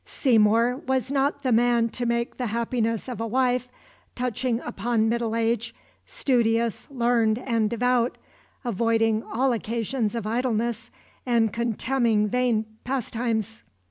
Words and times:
Seymour 0.03 0.77
was 0.87 1.11
not 1.11 1.43
the 1.43 1.51
man 1.51 1.87
to 1.89 2.07
make 2.07 2.37
the 2.37 2.47
happiness 2.47 3.07
of 3.07 3.21
a 3.21 3.27
wife 3.27 3.69
touching 4.15 4.59
upon 4.61 5.07
middle 5.07 5.35
age, 5.35 5.75
studious, 6.07 6.87
learned, 6.89 7.37
and 7.37 7.69
devout, 7.69 8.17
"avoiding 8.65 9.21
all 9.21 9.51
occasions 9.53 10.15
of 10.15 10.25
idleness, 10.25 10.89
and 11.23 11.53
contemning 11.53 12.27
vain 12.27 12.65
pastimes." 12.83 13.61